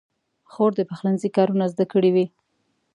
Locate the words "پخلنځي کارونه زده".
0.89-1.85